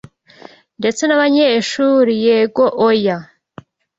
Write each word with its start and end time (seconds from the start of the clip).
ndetse 0.79 1.01
nabanyeshuri 1.05 2.11
Yego 2.25 2.63
Oya 2.87 3.17